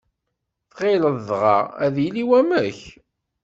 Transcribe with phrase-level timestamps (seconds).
[0.75, 2.79] Tɣilleḍ dɣa ad yili wamek?